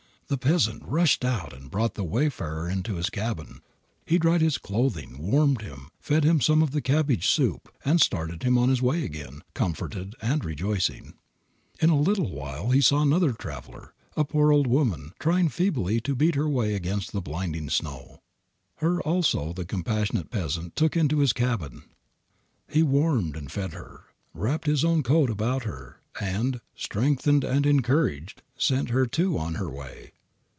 The 0.27 0.37
peasant 0.37 0.81
rushed 0.87 1.25
out 1.25 1.51
and 1.51 1.69
brought 1.69 1.95
the 1.95 2.05
wayfarer 2.05 2.69
into 2.69 2.95
his 2.95 3.09
cabin. 3.09 3.59
He 4.05 4.17
dried 4.17 4.39
his 4.39 4.57
clothing, 4.57 5.17
warmed 5.19 5.61
him, 5.61 5.89
fed 5.99 6.23
him 6.23 6.39
some 6.39 6.61
of 6.63 6.71
the 6.71 6.79
cabbage 6.81 7.27
soup, 7.27 7.67
and 7.83 7.99
started 7.99 8.41
him 8.43 8.57
on 8.57 8.69
his 8.69 8.81
way 8.81 9.03
again, 9.03 9.41
comforted 9.53 10.15
and 10.21 10.45
rejoicing. 10.45 11.15
In 11.81 11.89
a 11.89 11.99
little 11.99 12.29
while 12.31 12.69
he 12.69 12.79
saw 12.79 13.01
another 13.01 13.33
traveler, 13.33 13.93
a 14.15 14.23
poor 14.23 14.53
old 14.53 14.67
woman, 14.67 15.11
trying 15.19 15.49
feebly 15.49 15.99
to 15.99 16.15
beat 16.15 16.35
her 16.35 16.47
way 16.47 16.75
against 16.75 17.11
the 17.11 17.19
blinding 17.19 17.69
snow. 17.69 18.21
Her 18.77 19.01
also 19.01 19.51
the 19.51 19.65
compassionate 19.65 20.29
peasant 20.31 20.77
took 20.77 20.95
into 20.95 21.19
his 21.19 21.33
cabin. 21.33 21.83
He 22.69 22.83
warmed 22.83 23.35
and 23.35 23.51
fed 23.51 23.73
her, 23.73 24.05
wrapped 24.33 24.65
his 24.67 24.85
own 24.85 25.03
coat 25.03 25.29
about 25.29 25.63
her, 25.65 25.99
and, 26.21 26.61
strengthened 26.73 27.43
and 27.43 27.65
encouraged, 27.65 28.41
sent 28.57 28.91
her 28.91 29.05
too 29.05 29.37
on 29.37 29.55
her 29.55 29.69
way. 29.69 30.13